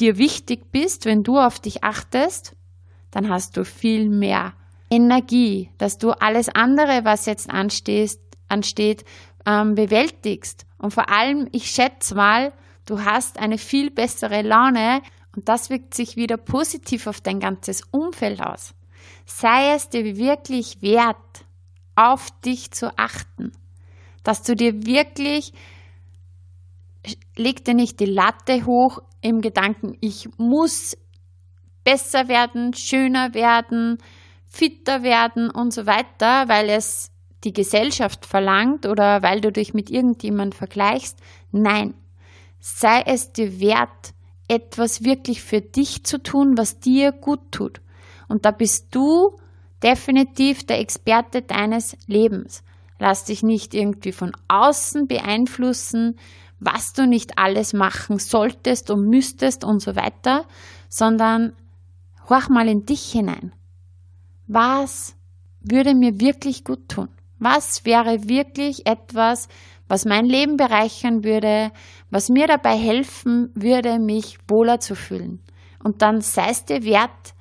[0.01, 2.57] dir wichtig bist, wenn du auf dich achtest,
[3.13, 4.55] dann hast du viel mehr
[4.91, 9.05] Energie, dass du alles andere, was jetzt ansteht, ansteht
[9.47, 10.67] ähm, bewältigst.
[10.79, 12.53] Und vor allem, ich schätze mal,
[12.87, 15.01] du hast eine viel bessere Laune
[15.37, 18.75] und das wirkt sich wieder positiv auf dein ganzes Umfeld aus.
[19.27, 21.45] Sei es dir wirklich wert,
[21.95, 23.53] auf dich zu achten,
[24.23, 25.53] dass du dir wirklich,
[27.37, 30.97] leg dir nicht die Latte hoch im Gedanken, ich muss
[31.85, 33.99] besser werden, schöner werden,
[34.47, 37.11] fitter werden und so weiter, weil es
[37.45, 41.19] die Gesellschaft verlangt oder weil du dich mit irgendjemand vergleichst.
[41.51, 41.95] Nein,
[42.61, 44.15] sei es dir wert,
[44.49, 47.81] etwas wirklich für dich zu tun, was dir gut tut.
[48.29, 49.37] Und da bist du
[49.83, 52.63] definitiv der Experte deines Lebens.
[52.99, 56.17] Lass dich nicht irgendwie von außen beeinflussen,
[56.61, 60.47] was du nicht alles machen solltest und müsstest und so weiter,
[60.89, 61.55] sondern
[62.29, 63.53] horch mal in dich hinein.
[64.47, 65.17] Was
[65.61, 67.09] würde mir wirklich gut tun?
[67.39, 69.49] Was wäre wirklich etwas,
[69.89, 71.73] was mein Leben bereichern würde,
[72.11, 75.41] was mir dabei helfen würde, mich wohler zu fühlen?
[75.83, 77.35] Und dann sei es dir wert,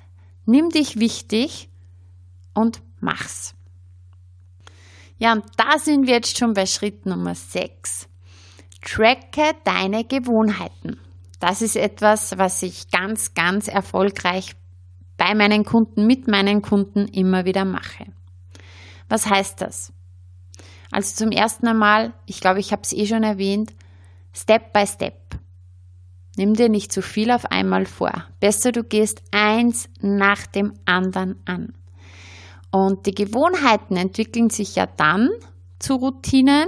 [0.44, 1.68] nimm dich wichtig
[2.54, 3.54] und mach's.
[5.18, 8.08] Ja, und da sind wir jetzt schon bei Schritt Nummer 6.
[8.80, 10.98] Tracke deine Gewohnheiten.
[11.38, 14.56] Das ist etwas, was ich ganz, ganz erfolgreich
[15.16, 18.06] bei meinen Kunden, mit meinen Kunden immer wieder mache.
[19.08, 19.92] Was heißt das?
[20.90, 23.72] Also zum ersten einmal, ich glaube, ich habe es eh schon erwähnt,
[24.32, 25.38] Step by Step.
[26.36, 28.24] Nimm dir nicht zu viel auf einmal vor.
[28.40, 31.74] Besser du gehst eins nach dem anderen an.
[32.72, 35.28] Und die Gewohnheiten entwickeln sich ja dann
[35.78, 36.66] zu Routinen,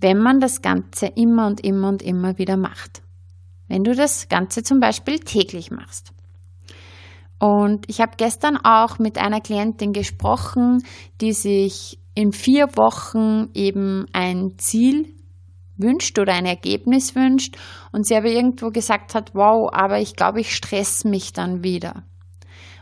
[0.00, 3.02] wenn man das Ganze immer und immer und immer wieder macht.
[3.66, 6.12] Wenn du das Ganze zum Beispiel täglich machst.
[7.38, 10.82] Und ich habe gestern auch mit einer Klientin gesprochen,
[11.20, 15.12] die sich in vier Wochen eben ein Ziel
[15.76, 17.56] wünscht oder ein Ergebnis wünscht
[17.92, 22.04] und sie aber irgendwo gesagt hat, wow, aber ich glaube, ich stress mich dann wieder.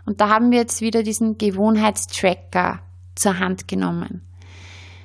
[0.06, 2.80] Und da haben wir jetzt wieder diesen Gewohnheitstracker
[3.14, 4.22] zur Hand genommen.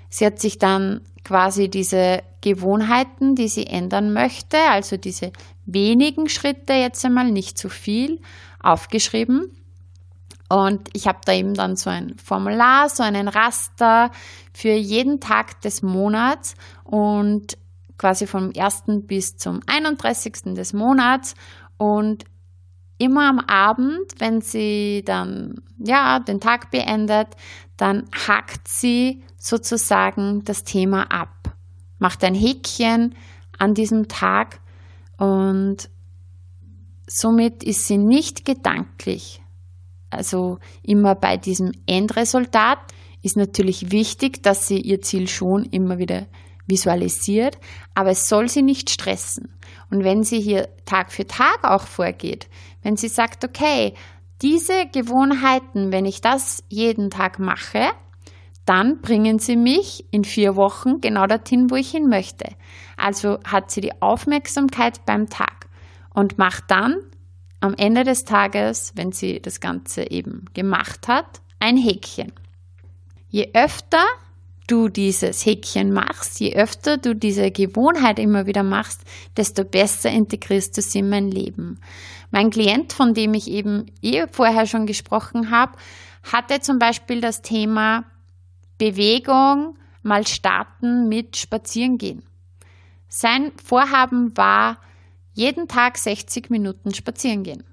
[0.09, 5.31] Sie hat sich dann quasi diese Gewohnheiten, die sie ändern möchte, also diese
[5.65, 8.19] wenigen Schritte jetzt einmal, nicht zu viel,
[8.59, 9.51] aufgeschrieben.
[10.49, 14.09] Und ich habe da eben dann so ein Formular, so einen Raster
[14.51, 17.55] für jeden Tag des Monats und
[17.99, 18.83] quasi vom 1.
[19.03, 20.55] bis zum 31.
[20.55, 21.35] des Monats.
[21.77, 22.25] Und
[22.99, 27.29] immer am Abend, wenn sie dann ja den Tag beendet,
[27.77, 31.55] dann hakt sie sozusagen das Thema ab,
[31.97, 33.15] macht ein Häkchen
[33.57, 34.59] an diesem Tag
[35.17, 35.89] und
[37.07, 39.41] somit ist sie nicht gedanklich.
[40.09, 42.79] Also immer bei diesem Endresultat
[43.21, 46.27] ist natürlich wichtig, dass sie ihr Ziel schon immer wieder
[46.67, 47.57] visualisiert,
[47.95, 49.57] aber es soll sie nicht stressen.
[49.89, 52.47] Und wenn sie hier Tag für Tag auch vorgeht,
[52.81, 53.93] wenn sie sagt, okay,
[54.41, 57.89] diese Gewohnheiten, wenn ich das jeden Tag mache,
[58.65, 62.45] dann bringen sie mich in vier Wochen genau dorthin, wo ich hin möchte.
[62.97, 65.67] Also hat sie die Aufmerksamkeit beim Tag
[66.13, 66.97] und macht dann
[67.61, 72.31] am Ende des Tages, wenn sie das Ganze eben gemacht hat, ein Häkchen.
[73.27, 74.03] Je öfter
[74.69, 79.01] du dieses Häkchen machst, je öfter du diese Gewohnheit immer wieder machst,
[79.35, 81.79] desto besser integrierst du sie in mein Leben.
[82.31, 85.73] Mein Klient, von dem ich eben eh vorher schon gesprochen habe,
[86.31, 88.05] hatte zum Beispiel das Thema
[88.77, 92.23] Bewegung mal starten mit Spazierengehen.
[93.07, 94.77] Sein Vorhaben war,
[95.33, 97.63] jeden Tag 60 Minuten spazieren gehen.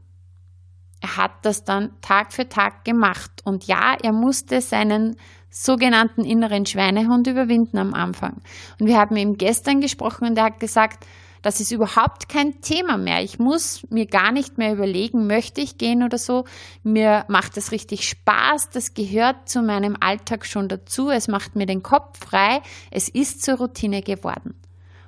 [1.00, 5.16] Er hat das dann Tag für Tag gemacht und ja, er musste seinen
[5.50, 8.42] sogenannten inneren Schweinehund überwinden am Anfang.
[8.78, 11.06] Und wir haben ihm gestern gesprochen und er hat gesagt,
[11.46, 13.22] das ist überhaupt kein Thema mehr.
[13.22, 16.44] Ich muss mir gar nicht mehr überlegen, möchte ich gehen oder so.
[16.82, 18.70] Mir macht es richtig Spaß.
[18.70, 21.08] Das gehört zu meinem Alltag schon dazu.
[21.08, 22.62] Es macht mir den Kopf frei.
[22.90, 24.60] Es ist zur Routine geworden.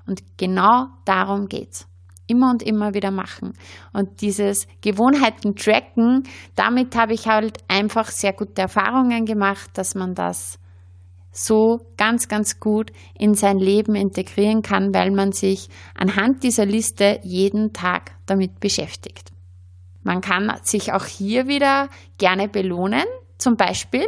[0.07, 1.88] Und genau darum geht's
[2.29, 3.55] immer und immer wieder machen.
[3.93, 6.23] Und dieses Gewohnheiten tracken,
[6.55, 10.59] damit habe ich halt einfach sehr gute Erfahrungen gemacht, dass man das
[11.33, 17.21] so ganz, ganz gut in sein Leben integrieren kann, weil man sich anhand dieser Liste
[17.23, 19.31] jeden Tag damit beschäftigt.
[20.03, 23.05] Man kann sich auch hier wieder gerne belohnen.
[23.37, 24.07] Zum Beispiel,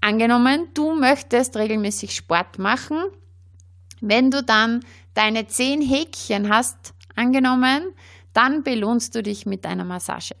[0.00, 2.98] angenommen, du möchtest regelmäßig Sport machen.
[4.00, 4.80] Wenn du dann
[5.14, 7.92] deine zehn Häkchen hast, angenommen,
[8.32, 10.34] dann belohnst du dich mit einer Massage.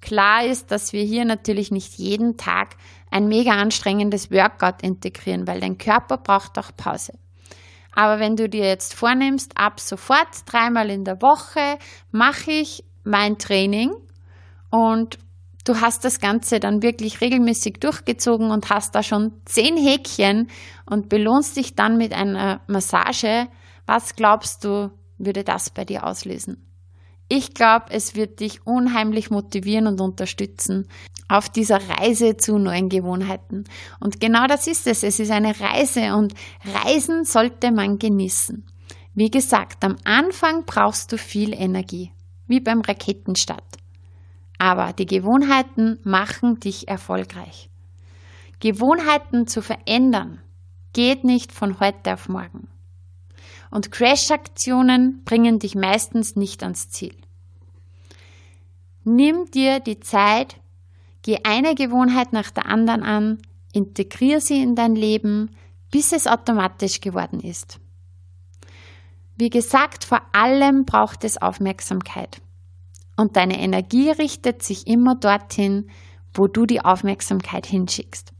[0.00, 2.76] Klar ist, dass wir hier natürlich nicht jeden Tag
[3.10, 7.12] ein mega anstrengendes Workout integrieren, weil dein Körper braucht auch Pause.
[7.94, 11.78] Aber wenn du dir jetzt vornimmst, ab sofort dreimal in der Woche
[12.10, 13.92] mache ich mein Training
[14.70, 15.18] und
[15.64, 20.48] du hast das Ganze dann wirklich regelmäßig durchgezogen und hast da schon zehn Häkchen
[20.86, 23.46] und belohnst dich dann mit einer Massage,
[23.86, 24.90] was glaubst du,
[25.24, 26.68] würde das bei dir auslösen?
[27.28, 30.88] Ich glaube, es wird dich unheimlich motivieren und unterstützen
[31.28, 33.64] auf dieser Reise zu neuen Gewohnheiten.
[34.00, 35.02] Und genau das ist es.
[35.02, 38.66] Es ist eine Reise und Reisen sollte man genießen.
[39.14, 42.12] Wie gesagt, am Anfang brauchst du viel Energie,
[42.46, 43.78] wie beim Raketenstart.
[44.58, 47.70] Aber die Gewohnheiten machen dich erfolgreich.
[48.60, 50.40] Gewohnheiten zu verändern
[50.92, 52.68] geht nicht von heute auf morgen.
[53.72, 57.16] Und Crash-Aktionen bringen dich meistens nicht ans Ziel.
[59.02, 60.60] Nimm dir die Zeit,
[61.22, 63.38] geh eine Gewohnheit nach der anderen an,
[63.72, 65.56] integriere sie in dein Leben,
[65.90, 67.80] bis es automatisch geworden ist.
[69.36, 72.42] Wie gesagt, vor allem braucht es Aufmerksamkeit.
[73.16, 75.90] Und deine Energie richtet sich immer dorthin,
[76.34, 78.32] wo du die Aufmerksamkeit hinschickst.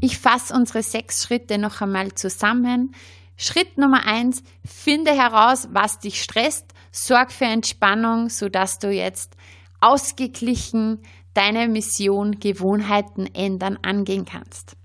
[0.00, 2.92] Ich fasse unsere sechs Schritte noch einmal zusammen.
[3.36, 9.36] Schritt Nummer eins, finde heraus, was dich stresst Sorg für Entspannung, sodass du jetzt
[9.80, 11.02] ausgeglichen
[11.34, 14.76] deine Mission Gewohnheiten ändern angehen kannst.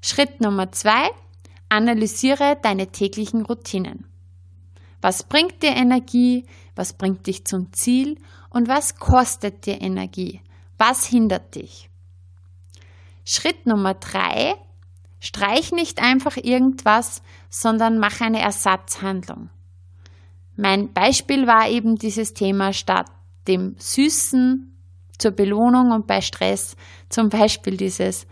[0.00, 1.10] Schritt Nummer zwei,
[1.68, 4.06] analysiere deine täglichen Routinen.
[5.02, 6.46] Was bringt dir Energie?
[6.76, 8.20] Was bringt dich zum Ziel?
[8.50, 10.40] Und was kostet dir Energie?
[10.78, 11.90] Was hindert dich?
[13.24, 14.54] Schritt Nummer drei,
[15.20, 19.50] streich nicht einfach irgendwas, sondern mach eine Ersatzhandlung.
[20.56, 23.10] Mein Beispiel war eben dieses Thema statt
[23.46, 24.72] dem Süßen
[25.18, 26.76] zur Belohnung und bei Stress
[27.08, 28.26] zum Beispiel dieses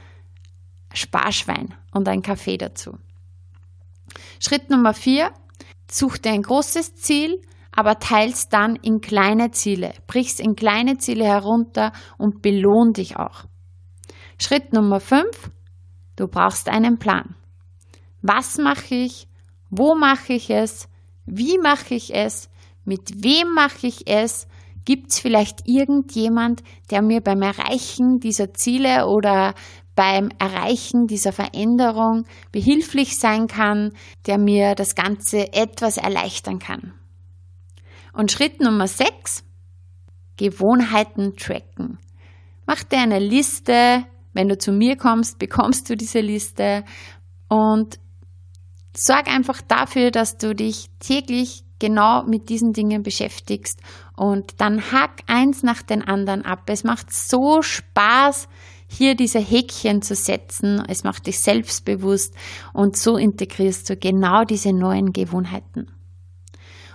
[0.93, 2.99] Sparschwein und ein Kaffee dazu.
[4.41, 5.32] Schritt Nummer vier,
[5.91, 7.41] such dir ein großes Ziel,
[7.72, 9.93] aber teils dann in kleine Ziele.
[10.07, 13.45] Brich's in kleine Ziele herunter und belohn dich auch.
[14.39, 15.51] Schritt Nummer fünf,
[16.16, 17.34] du brauchst einen Plan.
[18.22, 19.28] Was mache ich?
[19.70, 20.88] Wo mache ich es?
[21.26, 22.48] Wie mache ich es?
[22.84, 24.46] Mit wem mache ich es?
[24.84, 29.54] Gibt es vielleicht irgendjemand, der mir beim Erreichen dieser Ziele oder
[29.94, 33.92] beim Erreichen dieser Veränderung behilflich sein kann,
[34.26, 36.92] der mir das Ganze etwas erleichtern kann?
[38.12, 39.44] Und Schritt Nummer 6,
[40.36, 41.98] Gewohnheiten tracken.
[42.66, 44.04] Mach dir eine Liste.
[44.35, 46.85] Wenn du zu mir kommst, bekommst du diese Liste
[47.49, 47.99] und
[48.97, 53.80] sorg einfach dafür, dass du dich täglich genau mit diesen Dingen beschäftigst
[54.16, 56.62] und dann hack eins nach den anderen ab.
[56.68, 58.49] Es macht so Spaß,
[58.87, 60.82] hier diese Häkchen zu setzen.
[60.89, 62.35] Es macht dich selbstbewusst
[62.72, 65.91] und so integrierst du genau diese neuen Gewohnheiten.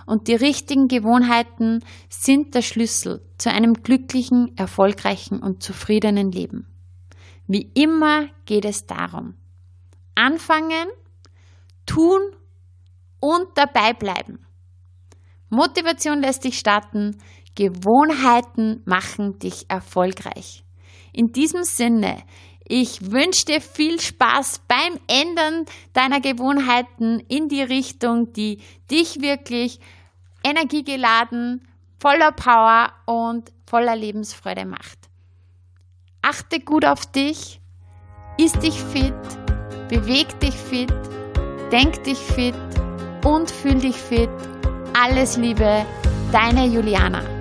[0.06, 6.66] Und die richtigen Gewohnheiten sind der Schlüssel zu einem glücklichen, erfolgreichen und zufriedenen Leben.
[7.52, 9.34] Wie immer geht es darum.
[10.14, 10.86] Anfangen
[11.84, 12.20] tun
[13.18, 14.46] und dabei bleiben.
[15.48, 17.16] Motivation lässt dich starten,
[17.56, 20.62] Gewohnheiten machen dich erfolgreich.
[21.12, 22.22] In diesem Sinne,
[22.72, 29.80] Ich wünsche dir viel Spaß beim Ändern deiner Gewohnheiten in die Richtung, die dich wirklich
[30.44, 31.66] energiegeladen,
[31.98, 35.09] voller Power und voller Lebensfreude macht.
[36.22, 37.60] Achte gut auf dich,
[38.36, 39.14] isst dich fit,
[39.88, 40.92] beweg dich fit,
[41.72, 42.54] denk dich fit
[43.24, 44.28] und fühl dich fit.
[44.92, 45.86] Alles Liebe,
[46.30, 47.39] deine Juliana.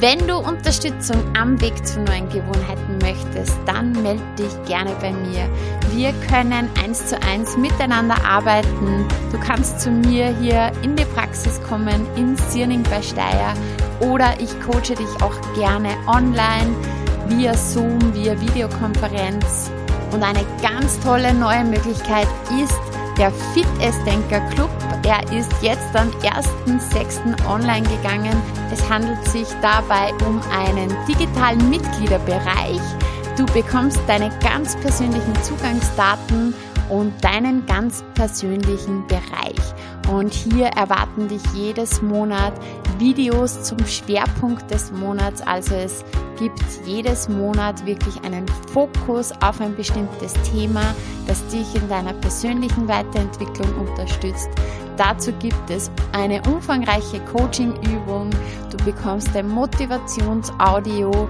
[0.00, 5.48] Wenn du Unterstützung am Weg zu neuen Gewohnheiten möchtest, dann melde dich gerne bei mir.
[5.92, 9.08] Wir können eins zu eins miteinander arbeiten.
[9.32, 13.54] Du kannst zu mir hier in die Praxis kommen, in Sierning bei Steyr
[13.98, 16.76] oder ich coache dich auch gerne online
[17.26, 19.68] via Zoom, via Videokonferenz.
[20.12, 22.28] Und eine ganz tolle neue Möglichkeit
[22.62, 22.87] ist
[23.18, 23.66] der Fit
[24.06, 24.70] Denker Club.
[25.04, 27.46] Er ist jetzt am 1.6.
[27.48, 28.40] online gegangen.
[28.72, 32.80] Es handelt sich dabei um einen digitalen Mitgliederbereich.
[33.36, 36.54] Du bekommst deine ganz persönlichen Zugangsdaten
[36.88, 39.74] und deinen ganz persönlichen Bereich.
[40.08, 42.54] Und hier erwarten dich jedes Monat
[42.98, 45.40] Videos zum Schwerpunkt des Monats.
[45.42, 46.04] Also es
[46.38, 50.94] gibt jedes Monat wirklich einen Fokus auf ein bestimmtes Thema,
[51.26, 54.48] das dich in deiner persönlichen Weiterentwicklung unterstützt.
[54.96, 58.30] Dazu gibt es eine umfangreiche Coaching-Übung.
[58.70, 61.28] Du bekommst ein Motivationsaudio,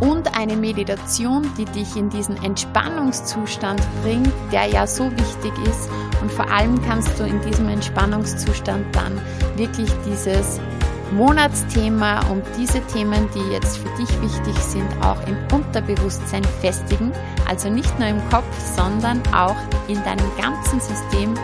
[0.00, 5.88] und eine Meditation, die dich in diesen Entspannungszustand bringt, der ja so wichtig ist.
[6.20, 9.20] Und vor allem kannst du in diesem Entspannungszustand dann
[9.56, 10.60] wirklich dieses
[11.12, 17.12] Monatsthema und diese Themen, die jetzt für dich wichtig sind, auch im Unterbewusstsein festigen.
[17.48, 18.44] Also nicht nur im Kopf,
[18.76, 21.34] sondern auch in deinem ganzen System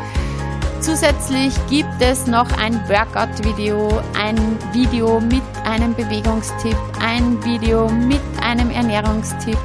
[0.80, 4.38] Zusätzlich gibt es noch ein Workout-Video, ein
[4.72, 9.58] Video mit einem Bewegungstipp, ein Video mit einem Ernährungstipp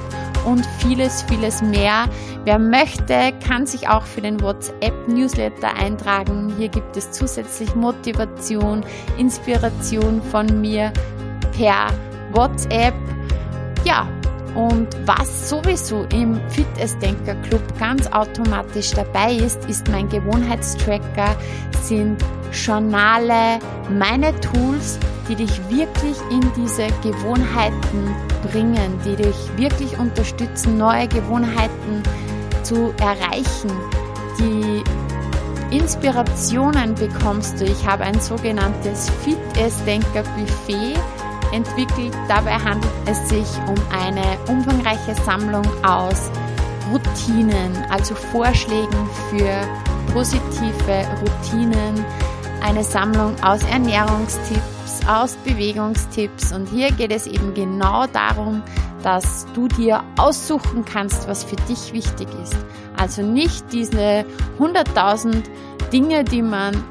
[0.45, 2.09] und vieles, vieles mehr.
[2.43, 6.53] Wer möchte, kann sich auch für den WhatsApp-Newsletter eintragen.
[6.57, 8.83] Hier gibt es zusätzlich Motivation,
[9.17, 10.91] Inspiration von mir
[11.57, 11.87] per
[12.33, 12.93] WhatsApp.
[13.85, 14.05] Ja,
[14.55, 21.35] und was sowieso im Fitnessdenker Club ganz automatisch dabei ist, ist mein Gewohnheitstracker,
[21.81, 24.97] sind Journale, meine Tools,
[25.27, 28.15] die dich wirklich in diese Gewohnheiten
[28.49, 32.01] bringen, die dich wirklich unterstützen, neue Gewohnheiten
[32.63, 33.71] zu erreichen.
[34.39, 34.83] Die
[35.75, 37.65] Inspirationen bekommst du.
[37.65, 40.95] Ich habe ein sogenanntes Fitnessdenker Buffet
[41.55, 42.13] entwickelt.
[42.27, 46.29] Dabei handelt es sich um eine umfangreiche Sammlung aus
[46.91, 49.67] Routinen, also Vorschlägen für
[50.13, 52.05] positive Routinen,
[52.61, 58.61] eine Sammlung aus Ernährungstipps, aus Bewegungstipps und hier geht es eben genau darum,
[59.03, 62.55] dass du dir aussuchen kannst, was für dich wichtig ist.
[62.97, 64.25] Also nicht diese
[64.59, 65.43] 100.000
[65.91, 66.83] Dinge, die man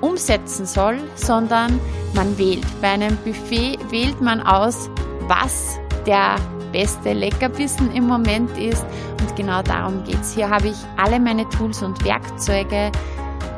[0.00, 1.80] umsetzen soll, sondern
[2.14, 2.66] man wählt.
[2.80, 4.90] Bei einem Buffet wählt man aus,
[5.28, 6.36] was der
[6.72, 8.84] beste Leckerbissen im Moment ist.
[9.20, 10.34] Und genau darum geht es.
[10.34, 12.92] Hier habe ich alle meine Tools und Werkzeuge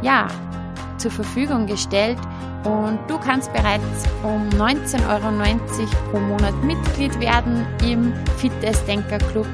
[0.03, 0.29] ja,
[0.99, 2.19] zur Verfügung gestellt.
[2.65, 9.47] Und du kannst bereits um 19,90 Euro pro Monat Mitglied werden im Fitness Denker Club.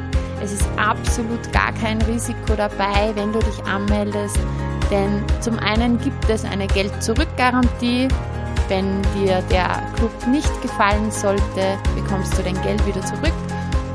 [0.43, 4.39] Es ist absolut gar kein Risiko dabei, wenn du dich anmeldest.
[4.91, 8.09] Denn zum einen gibt es eine Geld-Zurück-Garantie.
[8.68, 13.35] Wenn dir der Club nicht gefallen sollte, bekommst du dein Geld wieder zurück.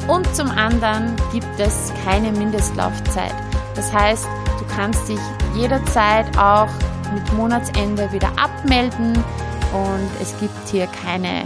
[0.07, 3.33] Und zum anderen gibt es keine Mindestlaufzeit.
[3.75, 5.19] Das heißt, du kannst dich
[5.55, 6.69] jederzeit auch
[7.13, 11.45] mit Monatsende wieder abmelden und es gibt hier keine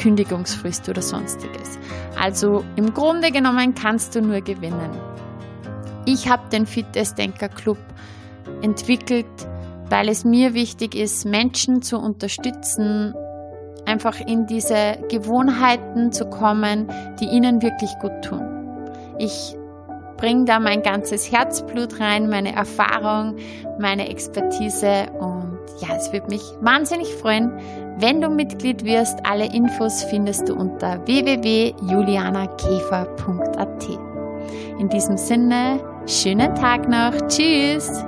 [0.00, 1.78] Kündigungsfrist oder sonstiges.
[2.20, 4.90] Also im Grunde genommen kannst du nur gewinnen.
[6.04, 7.78] Ich habe den Fitness Denker Club
[8.64, 9.26] entwickelt,
[9.90, 13.14] weil es mir wichtig ist, Menschen zu unterstützen,
[13.86, 16.90] einfach in diese Gewohnheiten zu kommen,
[17.20, 18.40] die ihnen wirklich gut tun.
[19.18, 19.54] Ich
[20.16, 23.36] bringe da mein ganzes Herzblut rein, meine Erfahrung,
[23.78, 27.50] meine Expertise und ja, es würde mich wahnsinnig freuen,
[27.98, 29.18] wenn du Mitglied wirst.
[29.24, 33.88] Alle Infos findest du unter www.julianakäfer.at.
[34.78, 37.26] In diesem Sinne, schönen Tag noch.
[37.28, 38.04] Tschüss!